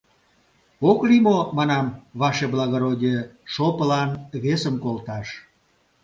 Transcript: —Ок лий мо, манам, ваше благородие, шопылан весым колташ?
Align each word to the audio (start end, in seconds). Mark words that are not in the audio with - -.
—Ок 0.89 0.99
лий 1.07 1.21
мо, 1.27 1.37
манам, 1.57 1.85
ваше 2.21 2.45
благородие, 2.53 3.19
шопылан 3.53 4.09
весым 4.43 4.75
колташ? 4.83 5.27